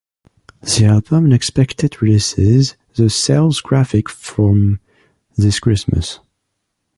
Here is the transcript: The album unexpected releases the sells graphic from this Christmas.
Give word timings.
The 0.61 0.85
album 0.89 1.25
unexpected 1.25 2.01
releases 2.01 2.75
the 2.95 3.07
sells 3.07 3.61
graphic 3.61 4.09
from 4.09 4.79
this 5.37 5.59
Christmas. 5.59 6.19